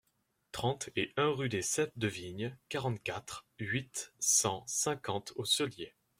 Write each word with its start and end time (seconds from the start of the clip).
trente 0.51 0.89
et 0.95 1.13
un 1.15 1.29
rue 1.29 1.47
des 1.47 1.61
Ceps 1.61 1.93
de 1.95 2.07
Vignes, 2.07 2.57
quarante-quatre, 2.69 3.45
huit 3.59 4.13
cent 4.17 4.63
cinquante 4.65 5.31
au 5.35 5.45
Cellier 5.45 5.93